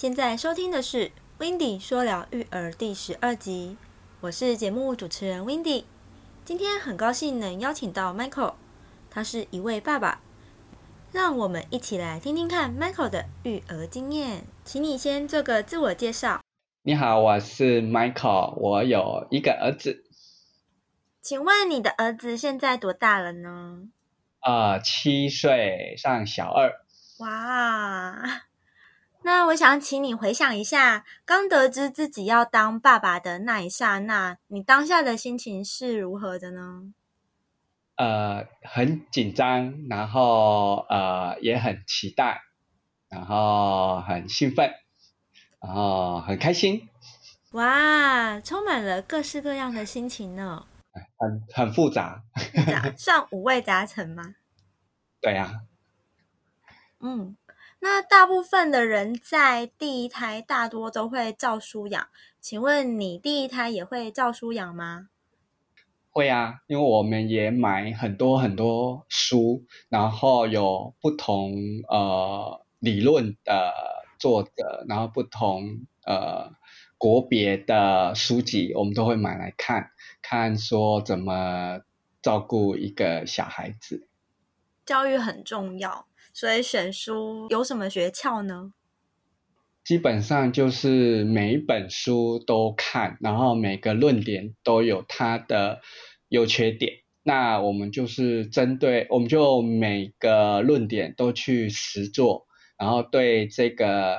[0.00, 3.76] 你现在收听的是《w i n d y 说聊育儿》第十二集，
[4.22, 5.84] 我是节目主持人 w i n d y
[6.42, 8.54] 今天很高兴能邀请到 Michael，
[9.10, 10.22] 他是一位爸爸，
[11.12, 14.44] 让我们一起来听听看 Michael 的育儿经验。
[14.64, 16.40] 请你先做个自我介绍。
[16.82, 20.06] 你好，我是 Michael，我有一个儿子。
[21.20, 23.82] 请问你的儿子现在多大了呢？
[24.40, 26.72] 呃，七岁，上小二。
[27.18, 28.46] 哇！
[29.22, 36.92] 那我想请你回想一下，刚得知自己要当爸爸的那一刹那，你当下的心情是如何的呢？
[37.96, 42.40] 呃，很紧张，然后呃也很期待，
[43.10, 44.72] 然后很兴奋，
[45.60, 46.88] 然后很开心。
[47.52, 50.66] 哇，充满了各式各样的心情呢。
[51.18, 52.22] 很很复杂，
[52.96, 54.34] 算五味杂陈吗？
[55.20, 55.60] 对呀。
[57.00, 57.36] 嗯。
[57.82, 65.08] 那大部分的人在第一胎大多都会照书养，请问你第一胎也会照书养吗？
[66.10, 71.54] 会啊，因为我们也买很多很多书，然后有不同
[71.88, 73.72] 呃理论的
[74.18, 76.52] 作者，然后不同呃
[76.98, 81.80] 国别的书籍，我们都会买来看，看说怎么
[82.20, 84.06] 照顾一个小孩子。
[84.84, 86.09] 教育很重要。
[86.32, 88.72] 所以选书有什么诀窍呢？
[89.84, 95.80] 基本上就是每一本书都看，然后每个论点都有它的
[96.28, 96.92] 优缺点。
[97.22, 102.46] 那我们就是针对，我们就每个论点都去实做，
[102.78, 104.16] 然后对这个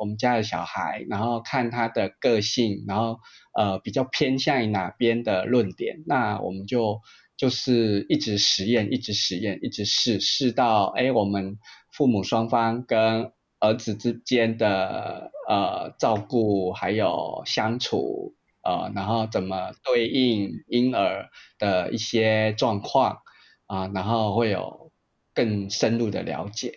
[0.00, 3.18] 我们家的小孩，然后看他的个性，然后
[3.56, 7.00] 呃比较偏向于哪边的论点，那我们就。
[7.42, 11.58] 就是一直实验，一直实验，一直试，试到哎，我们
[11.90, 23.18] 父母双方跟儿子之间的呃照顾还有相处呃，然后怎么对应婴儿的一些状况
[23.66, 24.92] 啊，然后会有
[25.34, 26.72] 更深入的了解。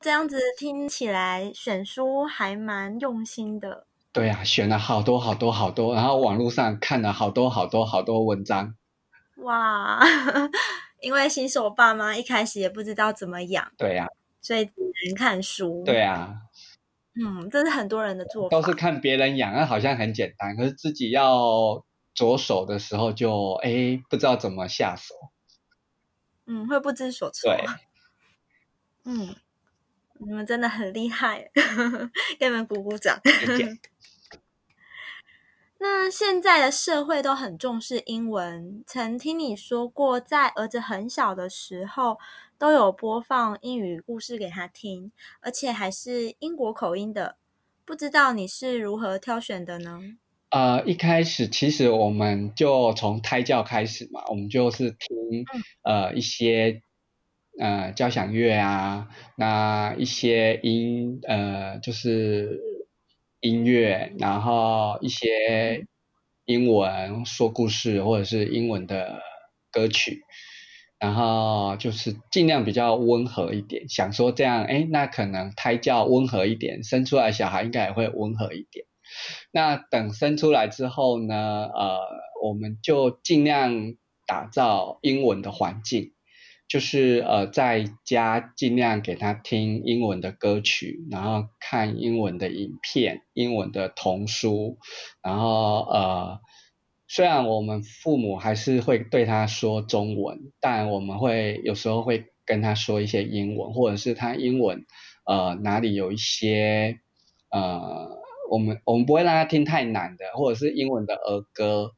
[0.00, 3.86] 这样子听起来选书还蛮用心的。
[4.10, 8.74] 对呀，选了好多好多好多，然后网络上看了好多好多好多文章。
[9.42, 10.00] 哇，
[11.00, 14.06] 因为新手爸妈一开始也不知道怎么养，对呀，
[14.40, 14.72] 所以只
[15.06, 15.82] 能看书。
[15.84, 16.42] 对呀，
[17.14, 25.14] 嗯，这是很多人的做法，都是看别人养，那好像很简单，可是自己要着手的时候就哎不知道怎么下手，
[26.46, 27.54] 嗯，会不知所措。
[27.54, 27.64] 对，
[29.04, 29.34] 嗯，
[30.18, 31.50] 你们真的很厉害，
[32.38, 33.20] 给你们鼓鼓掌。
[35.82, 42.20] 那现在的社会都很重视英文，曾听你说过，在儿子很小的时候
[42.56, 45.10] 都有播放英语故事给他听，
[45.40, 47.34] 而且还是英国口音的。
[47.84, 49.98] 不知道你是如何挑选的呢？
[50.50, 55.44] 呃，一开始其实我们就从胎教开始嘛，我们就是听
[55.82, 56.80] 呃一些
[57.58, 62.70] 呃交响乐啊，那一些音呃就是。
[63.42, 65.84] 音乐，然后一些
[66.46, 69.20] 英文说故事或者是英文的
[69.72, 70.22] 歌曲，
[71.00, 78.86] 然后就是尽量比较温和一点，想说这样，哎，那可能胎教温和一点，生出来小孩应该也会温和一点。
[79.50, 81.98] 那等生出来之后呢，呃，
[82.44, 83.94] 我们就尽量
[84.26, 86.12] 打造英文的环境。
[86.72, 94.78] 就是呃，在家尽量给他听英文的歌曲，然后看英文的影片、英文的童书，
[95.22, 96.40] 然后呃，
[97.06, 104.86] 虽然我们父母还是会对他说中文，但我们会有时候会跟他说一些英文，或者是他英文
[105.26, 107.00] 呃哪里有一些
[107.50, 108.08] 呃，
[108.50, 111.92] 我们我们不会让他听太难的，或者是英文的儿歌，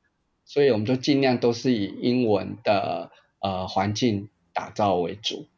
[0.45, 4.31] 所以我们就尽量都是以英文的呃环境。
[4.55, 5.49] 打造为主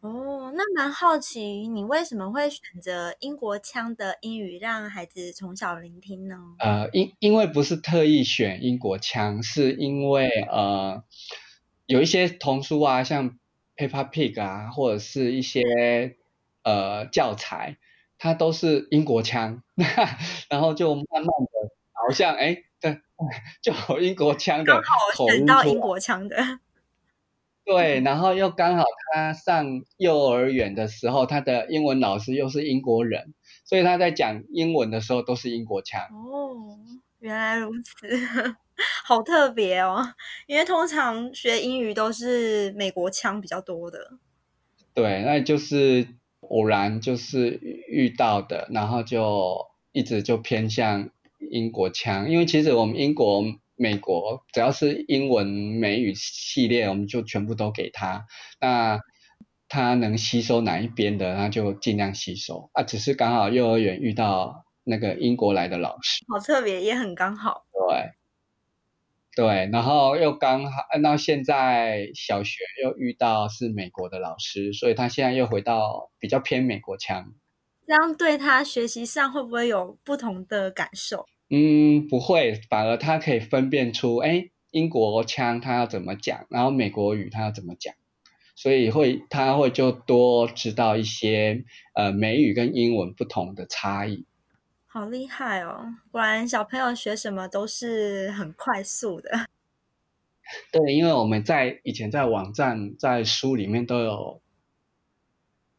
[0.00, 6.36] 哦，那蛮好奇，你为什么会选择英国腔的英语让孩子从小聆听呢？
[6.60, 11.02] 呃，因因为不是特意选英国腔，是因为呃
[11.86, 13.36] 有一些童书啊，像
[13.76, 16.16] Peppa Pig 啊，或者是一些
[16.62, 17.78] 呃教材，
[18.18, 19.62] 它都是英国腔，
[20.48, 23.00] 然后就慢慢的好像哎，对，
[23.60, 24.80] 就英国腔的
[25.14, 26.36] 口音到英国腔的。
[27.66, 33.34] 对， 然后又刚好他上幼儿园的时候，他的英文老师又是英国人，
[33.64, 36.00] 所以他在讲英文的时候都是英国腔。
[36.02, 36.78] 哦，
[37.18, 38.08] 原来如此，
[39.04, 40.14] 好特别哦！
[40.46, 43.98] 因为通常学英语都是美国腔比较多的。
[44.94, 46.06] 对，那就是
[46.40, 47.58] 偶然就是
[47.88, 51.10] 遇到的，然后就一直就偏向
[51.50, 53.42] 英国腔，因为其实我们英国、
[53.76, 58.26] 美国只要是英文美语系列，我们就全部都给他。
[58.60, 59.00] 那
[59.68, 62.82] 他能吸收哪一边的，他就尽量吸收啊。
[62.82, 67.62] 只是刚好幼儿园遇到那个英国来的老师，好特别，也很刚好。
[67.72, 68.12] 对。
[69.36, 77.34] 对，然后又刚好按到现在小学又遇到是美国的老师，所以他现在又回到比较偏美国腔。
[77.86, 81.26] 这样对他学习上会不会有不同的感受？
[81.48, 87.94] 嗯，不会，反而他可以分辨出，哎，英国腔他要怎么讲，然后美国语他要怎么讲，
[88.54, 91.64] 所以会他会就多知道一些
[91.94, 94.24] 呃美语跟英文不同的差异。
[94.86, 95.94] 好厉害哦！
[96.10, 99.46] 果然小朋友学什么都是很快速的。
[100.72, 104.40] 对，因为我们在以前在网站、在书里面都有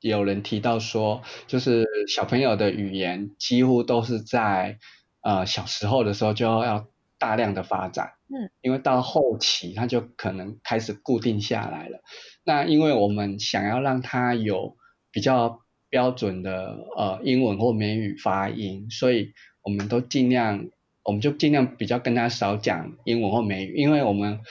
[0.02, 4.78] 有人提到说，就是小朋友的语言几乎都是在
[5.28, 6.88] 呃小时候的时候就要
[7.18, 8.14] 大量的发展。
[8.30, 8.50] 嗯。
[8.62, 12.00] 因为到后期他就可能开始固定下来了。
[12.44, 14.78] 那因为我们想要让他有
[15.12, 15.62] 比较。
[15.90, 19.32] 标准的呃英文或美语发音，所以
[19.62, 20.68] 我们都尽量，
[21.02, 24.42] 我们就尽量比较跟他少讲英文或美语，因为我们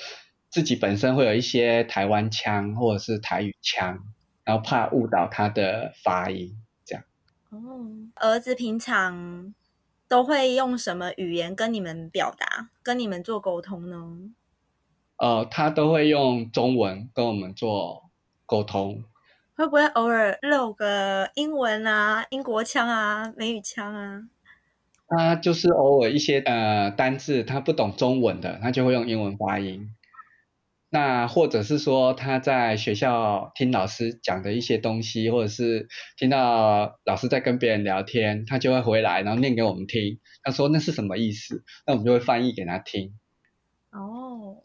[0.49, 3.99] 自己本身会有一些台湾腔或者是台语腔，
[4.45, 6.57] 然后怕误导他的发音，
[6.87, 7.05] 这样。
[7.51, 7.85] 哦，
[8.15, 9.53] 儿子平常
[10.09, 14.31] 都会用什么语言跟你们表达，跟你们做沟通呢？
[15.17, 18.11] 呃，他都会用中文跟我们做
[18.45, 19.05] 沟通。
[19.57, 24.23] 会不会偶尔露个英文啊、英国腔啊、美语腔啊？
[25.09, 29.96] 他就是偶尔一些呃单字他不懂中文的，他就会用英文发音。
[30.97, 40.19] 那或者是说他在学校听老师讲的一些东西，或者是听到老师在跟别人聊天，他就会回来然后念给我们听。
[40.43, 41.65] 他说那是什么意思？
[41.87, 43.13] 那我们就会翻译给他听。
[43.91, 44.65] 哦，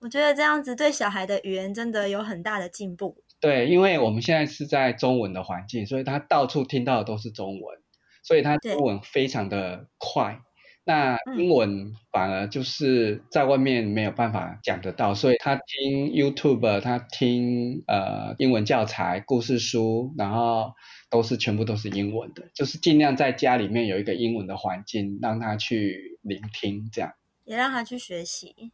[0.00, 3.16] 我觉得这样子对小孩的语言真的有很大的进步。
[3.40, 7.78] 对，因为我们现在是在中文的环境，所以他到处听到的都是中文，
[8.22, 10.38] 所以他中文非常的快。
[10.84, 20.74] 那英文反而就是在外面没有办法讲得到，所以他听 YouTube，他听呃英文教材、故事书，然后
[21.10, 27.12] 都是全部都是英文的，就是尽量在家里面有一个英文的环境，让他去聆听，这样
[27.44, 28.72] 也让他去学习。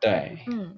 [0.00, 0.76] 对，嗯，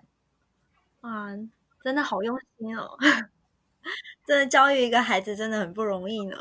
[1.01, 1.37] 哇。
[1.83, 2.91] 真的好用心哦！
[4.29, 6.37] 真的教育一个孩子真的很不容易呢。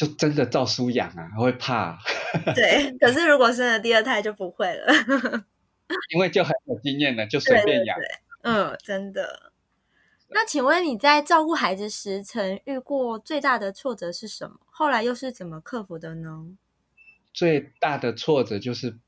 [0.00, 1.98] 就真的照书养啊， 会怕。
[2.56, 4.86] 对，可是如果生了第二胎就不会了。
[6.14, 7.98] 因为就很有经验了，就随便养。
[8.40, 9.52] 嗯，真的。
[10.30, 14.56] 那请问你在照顾孩子时，曾遇过最大的挫折是什么？
[14.70, 16.46] 后来又是怎么克服的呢？
[17.34, 18.98] 最大的挫折就是。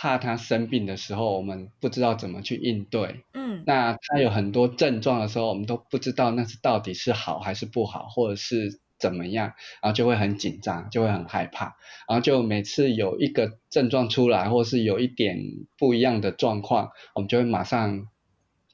[0.00, 3.24] 怕他生病的时候，我们不知道怎么去应对。
[3.34, 11.76] 嗯，那他有很多症状的时候，我们都不知道那是到底是好还是不好，或者是怎么样，然后就会很紧张，就会很害怕。
[12.08, 15.38] 然后就每次有一个症状出来，或是有一点
[15.76, 18.08] 不一样的状况，我们就会马上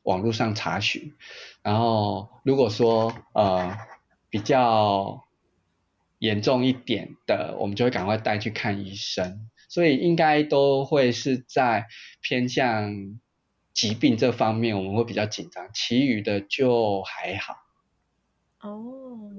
[0.02, 1.14] 网络上查询。
[1.62, 3.76] 然后如果说呃
[4.30, 5.24] 比较
[6.18, 9.48] 严重一点的，我们就会赶快带去看医生。
[9.68, 11.86] 所以应该都会是在
[12.20, 13.18] 偏向
[13.72, 17.56] 疾病这方面，我们会比较紧张，其余的就还好。
[18.60, 19.32] 哦，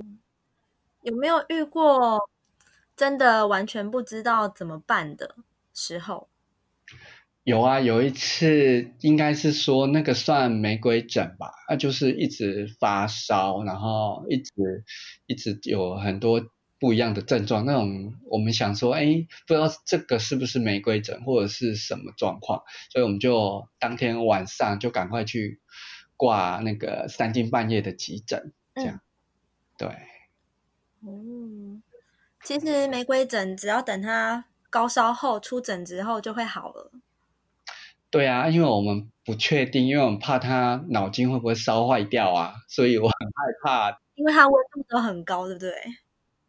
[1.05, 2.29] 有没有遇过
[2.95, 5.35] 真的完全不知道怎么办的
[5.73, 6.27] 时候？
[7.43, 14.51] 有啊，有一次应该是说那个算玫瑰疹吧，那就是一直发烧，然后一直
[15.25, 16.45] 一直有很多。
[16.77, 25.61] 不一样的症状，那种我们想说，哎，不知道这个是不是玫瑰疹或者是什么状况，所以我们就当天晚上就赶快去
[26.17, 28.99] 挂那个三更半夜的急诊，这样，
[29.77, 29.87] 对。
[31.05, 31.81] 哦，
[32.43, 36.91] 其实玫瑰疹只要等它高烧后出疹子后就会好了。
[38.09, 44.01] 对啊，因为我们不确定，因为我们怕他脑筋会不会烧坏掉啊，所以我很害怕。
[44.15, 45.73] 因为它温度都很高，对不对？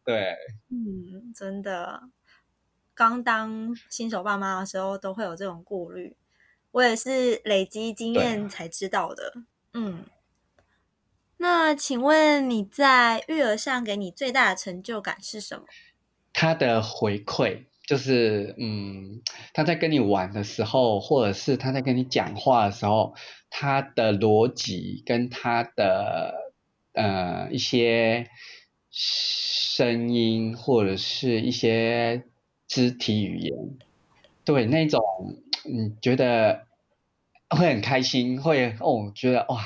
[0.04, 0.36] 对，
[0.70, 2.00] 嗯，真的，
[2.94, 6.16] 刚当新手爸妈的时候都会有这种顾虑，
[6.70, 9.32] 我也是累积经验才知道的。
[9.72, 10.04] 嗯，
[11.38, 15.64] 那请问你在育儿上给你最大的成就感是什么？
[16.32, 23.14] 他的回馈就是，嗯，他在跟你玩的时候，或者是他在跟你讲话的时候，
[23.50, 26.52] 他的逻辑跟他的
[26.92, 28.28] 呃一些。
[28.98, 32.24] 声音或者是一些
[32.66, 33.76] 肢体语言，
[34.42, 35.02] 对那种
[35.64, 36.66] 你觉得
[37.50, 39.60] 会很开心，会哦觉得哇，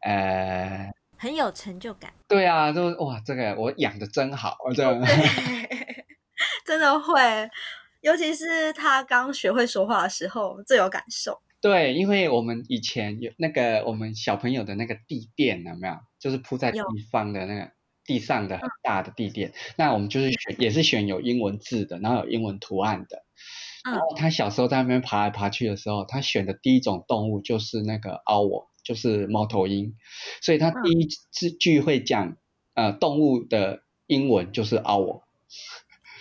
[0.00, 0.90] 呃，
[1.24, 2.12] 很有成就感。
[2.28, 5.00] 对啊，就哇这个我养的真好，这样。
[6.66, 7.48] 真的会，
[8.02, 11.40] 尤其是他刚学会说话的时候最有感受。
[11.62, 15.94] 对，因为我们以前有那个我们小朋友的那个地垫，有没有？
[16.20, 16.78] 就是铺在地
[17.10, 17.70] 方的那个
[18.04, 19.54] 地上的很大的地垫。
[19.78, 23.24] 那我们就是选，也是选有英文字的，然后有英文图案的。
[23.90, 29.96] 然后他小时候在那边爬来爬去的时候，他选的第一种动物就是那个 owl，就是猫头鹰。
[30.40, 32.36] 所以他第一字句会讲
[32.74, 35.22] 呃动物的英文就是 owl。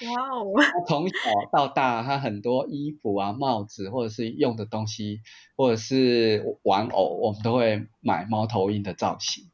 [0.04, 0.52] 哇哦！
[0.60, 1.14] 他从小
[1.54, 5.22] 到大，他很多衣服啊、帽子，或者是用的东西，
[5.56, 9.50] 或者是玩偶，我们都会买猫头鹰的造型，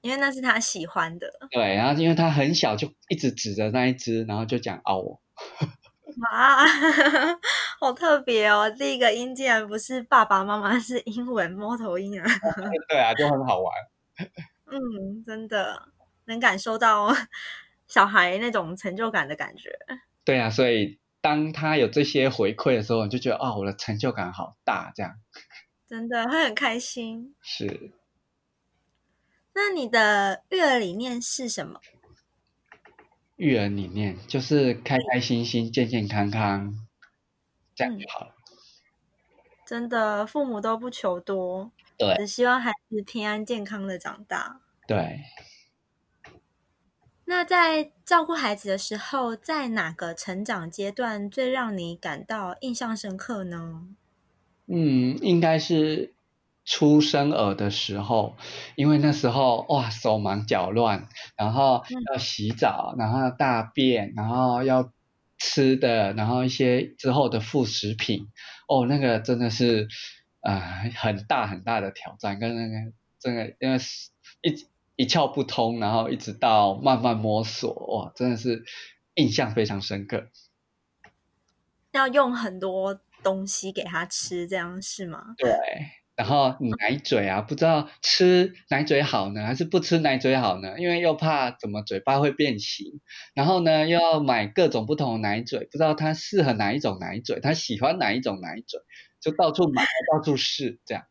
[0.00, 1.26] 因为那是他喜欢的。
[1.50, 5.18] 对，然后因为他很小就一直指着那一只，然后就讲“哦”。
[6.22, 6.64] 哇，
[7.80, 8.70] 好特别哦！
[8.70, 12.26] 第一个音竟然不是爸爸妈妈，是英文猫头鹰啊！
[12.88, 13.72] 对啊，就很好玩。
[14.66, 15.88] 嗯，真的
[16.26, 17.12] 能感受到。
[17.88, 19.76] 小孩那种成就感的感觉，
[20.24, 25.16] 对啊，所以当他有这些回馈的时候，你就觉得哦，我的成就感好大，这样，
[25.88, 27.34] 真的会很开心。
[27.42, 27.90] 是。
[29.54, 31.80] 那你的育儿理念是什么？
[33.34, 36.72] 育儿理念就是开开心心、健健康康，
[37.80, 38.34] 这样就好了。
[39.66, 44.60] 真的，父母都不求多，对，只希望孩子平安健康的长大。
[44.86, 45.20] 对。
[47.24, 53.86] 那在照顾孩子的时候，在哪个成长阶段最让你感到印象深刻呢？
[54.66, 56.12] 嗯，应该是
[56.64, 58.36] 出生儿的时候，
[58.74, 64.90] 因为那时候哇手忙脚乱，然后要洗澡，然后大便，然后要
[65.40, 68.28] 吃的，然后一些之后的副食品，
[68.68, 69.88] 哦，那个真的是
[70.40, 70.60] 啊
[70.94, 73.78] 很大很大的挑战，跟那个真的因为
[74.42, 74.66] 一。
[74.96, 78.64] 一窍不通，然后一直到慢慢摸索，哇，真的是
[79.14, 80.28] 印象非常深刻。
[81.92, 85.34] 要用很多东西给他吃，这样是吗？
[85.38, 85.50] 对，
[86.20, 90.78] 然后奶嘴啊，不知道吃奶嘴好呢，还是不吃奶嘴好呢？
[90.78, 93.00] 因为又怕怎么嘴巴会变形，
[93.32, 98.82] 然后呢又要买各种不同的奶嘴，不知道他适合哪一种奶嘴，他喜欢哪一种奶嘴，
[99.18, 101.04] 就到处买，到处试，这样。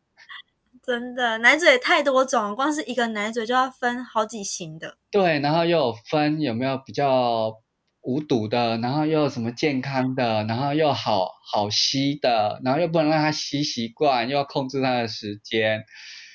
[0.80, 4.96] 真的奶嘴太多种，光是一个奶嘴就要分好几型的。
[5.10, 7.56] 对，然后又有分有没有比较
[8.02, 15.84] 无毒的，然后又什么健康的，然后又好好吸的，然后又不能让它吸习惯，又要控制它的时间。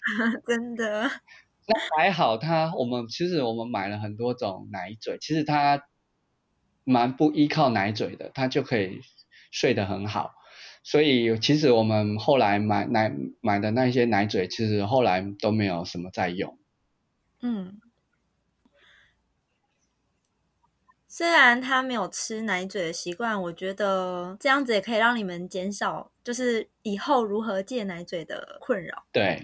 [0.45, 1.09] 真的。
[1.67, 5.83] 那还好，它我们其实我们买了很多种奶嘴，其实它
[6.83, 9.01] 蛮不依靠奶嘴的，它就可以
[9.49, 10.35] 睡得很好。
[10.83, 16.59] 所以其实我们后来买奶买的那些奶嘴，其实后来都没有什么在用。
[17.41, 17.81] 嗯，
[21.17, 29.05] 虽然他没有吃奶嘴的习惯，我觉得这样子也可以让你们减少，就是以后如何戒奶嘴的困扰。
[29.13, 29.41] 对，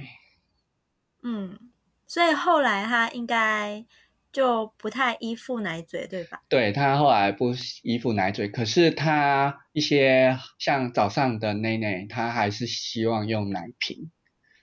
[1.23, 1.57] 嗯，
[2.05, 3.85] 所以后来他应该。
[4.33, 6.41] 就不太依附奶嘴，对吧？
[6.47, 14.09] 对他后来不依附奶嘴，可是他一些像早上的内内，他还是希望用奶瓶，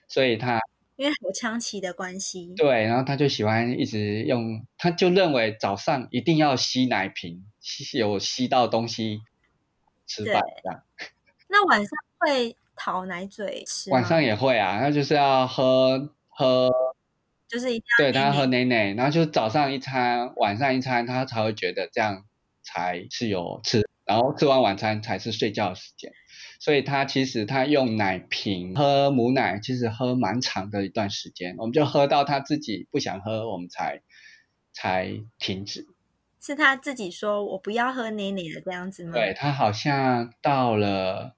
[0.07, 0.59] 所以他
[0.99, 9.21] 因为口腔期的关系，对，然后他就喜欢一直用，他就认为早上一定要吸奶瓶，吸有吸到东西
[10.05, 10.83] 吃饭这样。
[11.47, 16.69] 那晚上会讨奶嘴吃晚上也会啊，那就是要喝喝。
[17.47, 22.25] 就是一定要对他喝奶奶，然后就早上一餐，晚上一餐，他才会觉得这样
[22.61, 26.11] 才是有吃，然后吃完晚餐才是睡觉的时间。
[26.59, 34.03] 所以他其实他用奶瓶喝母奶，其实喝蛮长的一段时间，我们就喝到他自己不想喝，我们才
[34.71, 35.87] 才停止。
[36.39, 39.13] 是他自己说我不要喝奶奶的这样子吗？
[39.13, 41.35] 对他好像到了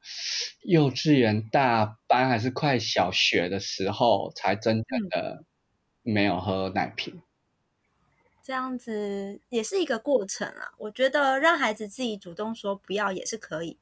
[0.64, 5.46] 幼稚园大班还是快小学的时候，才真正的。
[6.04, 7.22] 没有喝奶瓶，
[8.42, 10.74] 这样子也是一个过程啊。
[10.80, 13.78] 我觉得让孩子自己主动说不要也是可以，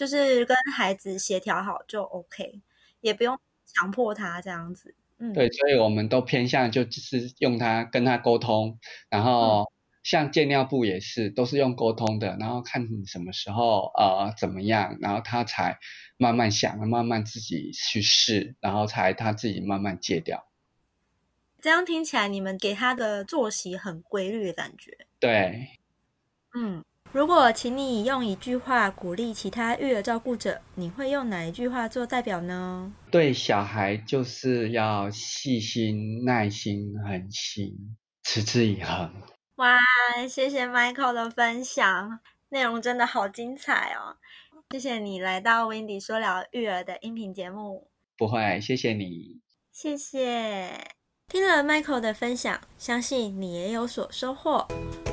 [0.00, 2.62] 就是跟孩子协调好就 OK，
[3.02, 4.94] 也不用强迫他这样子。
[5.18, 8.78] 嗯，对，所以我们都偏向就只是用他跟他沟通，
[9.10, 9.70] 然后
[10.02, 15.78] 像借尿布也是都是用沟通的，然后看你什么时候呃怎么样，然后他才
[16.16, 20.46] 慢慢想，慢慢自己去试，然后才他自己慢慢戒掉。
[21.60, 25.06] 这样听起来，你们给他的作息很规律的感觉。
[25.18, 25.78] 对，
[26.54, 32.92] 嗯，如果请你用一句话鼓励其他育儿照顾者，你会用哪一句话做代表呢？
[33.10, 39.10] 对小孩就是要细心、耐心、恒心、持之以恒。
[39.56, 39.76] 哇，
[40.28, 44.14] 谢谢 Michael 的分享，内容真的好精彩哦！
[44.70, 47.90] 谢谢你来到 Wendy 说聊育儿的音频节目。
[48.16, 49.40] 不会，谢谢你。
[49.72, 50.94] 谢谢。
[51.26, 54.68] 听了 Michael 的分享，相信你也有所收获。